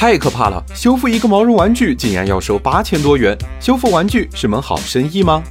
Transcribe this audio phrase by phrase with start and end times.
[0.00, 0.64] 太可怕了！
[0.74, 5.42] 修复一个毛绒玩具竟然要收八千多元，修复玩具是门好生意吗？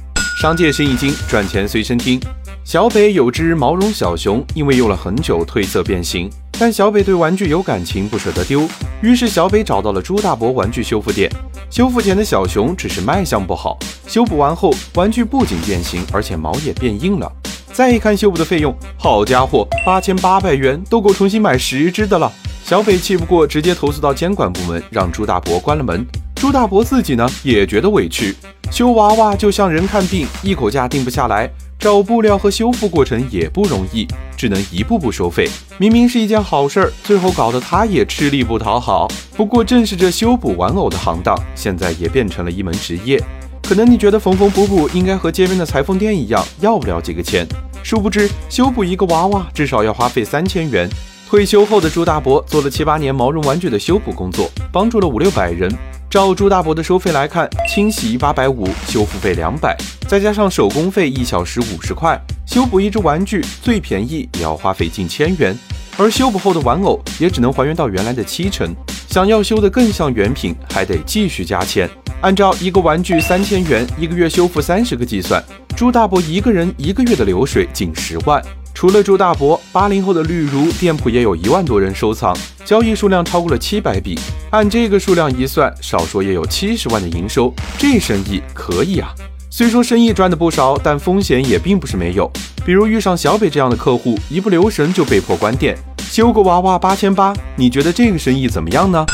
[0.42, 2.20] 商界生意经，赚钱随身听。
[2.64, 6.28] 小北有只毛绒小熊，因为用了很久褪色变形，
[6.58, 8.68] 但小北对玩具有感情，不舍得丢，
[9.00, 11.30] 于是小北找到了朱大伯玩具修复店。
[11.70, 13.78] 修复前的小熊只是卖相不好，
[14.08, 17.32] 修补完后玩具不仅变形，而且毛也变硬了。
[17.72, 22.32] 再一看修补的费用，好家伙，八千八百元都够重新买十只的了。
[22.70, 26.06] 小北气不过，直接投诉到监管部门，让朱大伯关了门。
[26.36, 28.32] 朱大伯自己呢，也觉得委屈。
[28.70, 34.06] 修娃娃就像人看病，一口价定不下来，找布料和修复过程也不容易，
[34.36, 35.50] 只能一步步收费。
[35.78, 39.08] 明明是一件好事儿，最后搞得他也吃力不讨好。
[39.36, 43.20] 不过正是这修补玩偶的行当，现在也变成了一门职业。
[43.64, 47.44] 可能你觉得缝缝补补应该和街边的裁缝店一样，要不了几个钱，
[47.82, 50.88] 殊不知修补一个娃娃至少要花费三千元。
[51.30, 55.72] 退休后的朱大伯做了七八年毛绒玩具的修补工作，帮助了五六百人。
[56.10, 59.76] 照朱大伯的收费来看，清洗八百五，修复费两百，
[60.08, 65.56] 再加上手工费一小时五十块，修补一只玩具最便宜也要花费近千元。
[65.96, 68.74] 而修补后的玩偶也只能还原到原来的七成，
[69.08, 71.88] 想要修得更像原品，还得继续加钱。
[72.22, 75.40] 按照一个玩具三千元，一个月修复三十个计算，
[75.76, 78.42] 朱大伯一个人一个月的流水近十万。
[78.80, 84.18] 除了朱大伯，八零后的绿如店铺也有一万多人收藏，交易数量超过了七百笔。
[84.52, 89.14] 按这个数量一算，少说也有七十万的营收，这生意可以啊。
[89.50, 92.30] 虽说生意赚的不少，但风险也并不是没有。
[92.64, 95.76] 比如遇上小北这样的客户，一不留神就被迫关店。
[95.98, 99.04] 修个娃娃八千八，你觉得这个生意怎么样呢？